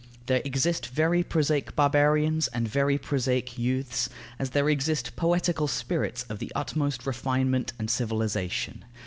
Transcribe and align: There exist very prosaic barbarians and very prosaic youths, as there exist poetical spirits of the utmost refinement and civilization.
There 0.25 0.41
exist 0.43 0.87
very 0.87 1.21
prosaic 1.21 1.75
barbarians 1.75 2.47
and 2.47 2.67
very 2.67 2.97
prosaic 2.97 3.59
youths, 3.59 4.09
as 4.39 4.49
there 4.49 4.67
exist 4.67 5.15
poetical 5.15 5.67
spirits 5.67 6.23
of 6.23 6.39
the 6.39 6.51
utmost 6.55 7.05
refinement 7.05 7.73
and 7.77 7.87
civilization. 7.87 8.83